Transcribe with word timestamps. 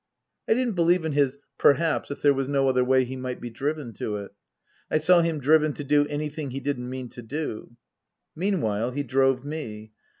I 0.47 0.55
didn't 0.55 0.73
believe 0.73 1.05
in 1.05 1.11
his" 1.11 1.37
Perhaps 1.59 2.09
if 2.09 2.23
there 2.23 2.33
was 2.33 2.47
no 2.47 2.67
other 2.67 2.83
wa 2.83 2.95
y 2.95 3.03
he 3.03 3.15
might 3.15 3.39
be 3.39 3.51
driven 3.51 3.93
to 3.99 4.15
it." 4.17 4.31
I 4.89 4.97
saw 4.97 5.21
him 5.21 5.39
driven 5.39 5.73
to 5.73 5.83
do 5.83 6.07
anything 6.07 6.49
he 6.49 6.59
didn't 6.59 6.89
mean 6.89 7.07
to 7.09 7.21
do! 7.21 7.77
Meanwhile 8.35 8.89
he 8.89 9.03
drove 9.03 9.45
me. 9.45 9.91